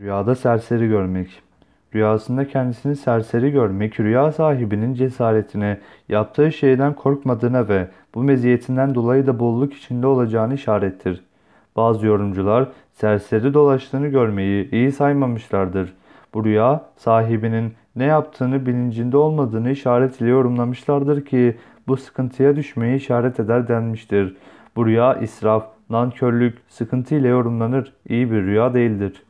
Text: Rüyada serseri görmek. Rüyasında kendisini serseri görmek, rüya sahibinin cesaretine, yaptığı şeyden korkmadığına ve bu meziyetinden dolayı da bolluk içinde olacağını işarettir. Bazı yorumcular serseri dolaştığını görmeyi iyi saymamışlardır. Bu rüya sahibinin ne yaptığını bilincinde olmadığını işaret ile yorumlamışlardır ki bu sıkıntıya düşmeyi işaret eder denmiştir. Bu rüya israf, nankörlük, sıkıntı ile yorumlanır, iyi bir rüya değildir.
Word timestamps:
Rüyada 0.00 0.34
serseri 0.34 0.88
görmek. 0.88 1.42
Rüyasında 1.94 2.48
kendisini 2.48 2.96
serseri 2.96 3.50
görmek, 3.50 4.00
rüya 4.00 4.32
sahibinin 4.32 4.94
cesaretine, 4.94 5.80
yaptığı 6.08 6.52
şeyden 6.52 6.94
korkmadığına 6.94 7.68
ve 7.68 7.88
bu 8.14 8.22
meziyetinden 8.22 8.94
dolayı 8.94 9.26
da 9.26 9.38
bolluk 9.38 9.74
içinde 9.74 10.06
olacağını 10.06 10.54
işarettir. 10.54 11.24
Bazı 11.76 12.06
yorumcular 12.06 12.68
serseri 12.92 13.54
dolaştığını 13.54 14.08
görmeyi 14.08 14.70
iyi 14.70 14.92
saymamışlardır. 14.92 15.92
Bu 16.34 16.44
rüya 16.44 16.82
sahibinin 16.96 17.74
ne 17.96 18.04
yaptığını 18.04 18.66
bilincinde 18.66 19.16
olmadığını 19.16 19.70
işaret 19.70 20.20
ile 20.20 20.28
yorumlamışlardır 20.28 21.24
ki 21.24 21.56
bu 21.88 21.96
sıkıntıya 21.96 22.56
düşmeyi 22.56 22.96
işaret 22.96 23.40
eder 23.40 23.68
denmiştir. 23.68 24.36
Bu 24.76 24.86
rüya 24.86 25.14
israf, 25.14 25.66
nankörlük, 25.90 26.58
sıkıntı 26.68 27.14
ile 27.14 27.28
yorumlanır, 27.28 27.92
iyi 28.08 28.30
bir 28.30 28.42
rüya 28.42 28.74
değildir. 28.74 29.22